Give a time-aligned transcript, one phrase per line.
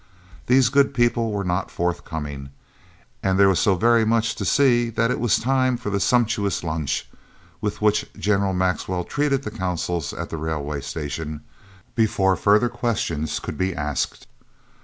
[0.47, 2.49] These good people were not forthcoming,
[3.21, 6.63] and there was so very much to see that it was time for the sumptuous
[6.63, 7.07] lunch,
[7.61, 11.41] with which General Maxwell treated the Consuls at the Railway Station,
[11.93, 14.25] before further questions could be asked.